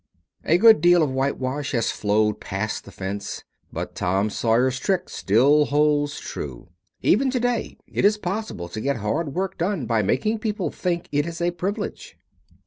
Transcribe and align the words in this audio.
A 0.45 0.57
good 0.57 0.81
deal 0.81 1.03
of 1.03 1.11
whitewash 1.11 1.73
has 1.73 1.91
flowed 1.91 2.39
past 2.39 2.85
the 2.85 2.91
fence, 2.91 3.43
but 3.71 3.93
Tom 3.93 4.31
Sawyer's 4.31 4.79
trick 4.79 5.09
still 5.09 5.65
holds 5.65 6.19
good. 6.33 6.65
Even 7.03 7.29
to 7.29 7.39
day 7.39 7.77
it 7.85 8.03
is 8.03 8.17
possible 8.17 8.67
to 8.67 8.81
get 8.81 8.95
hard 8.97 9.35
work 9.35 9.59
done 9.59 9.85
by 9.85 10.01
making 10.01 10.39
people 10.39 10.71
think 10.71 11.01
of 11.05 11.09
it 11.11 11.27
as 11.27 11.39
a 11.39 11.51
privilege. 11.51 12.17